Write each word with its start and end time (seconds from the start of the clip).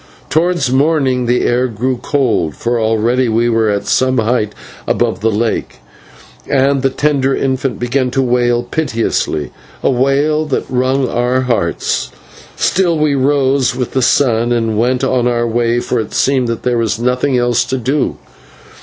Towards 0.31 0.71
morning 0.71 1.27
the 1.27 1.41
air 1.45 1.67
grew 1.67 1.97
cold, 2.01 2.55
for 2.55 2.79
already 2.79 3.29
we 3.29 3.49
were 3.49 3.69
at 3.69 3.85
some 3.85 4.17
height 4.17 4.55
above 4.87 5.19
the 5.19 5.29
lake, 5.29 5.75
and 6.49 6.81
the 6.81 6.89
tender 6.89 7.35
infant 7.35 7.77
began 7.79 8.09
to 8.09 8.21
wail 8.23 8.63
piteously 8.63 9.51
a 9.83 9.91
wail 9.91 10.47
that 10.47 10.65
wrung 10.67 11.07
our 11.07 11.41
hearts. 11.41 12.09
Still 12.55 12.97
we 12.97 13.13
rose 13.13 13.75
with 13.75 13.91
the 13.91 14.01
sun 14.01 14.51
and 14.51 14.75
went 14.75 15.03
on 15.03 15.27
our 15.27 15.45
way, 15.47 15.79
for 15.79 15.99
it 15.99 16.15
seemed 16.15 16.47
that 16.47 16.63
there 16.63 16.79
was 16.79 16.97
nothing 16.97 17.37
else 17.37 17.63
to 17.65 17.77
do. 17.77 18.17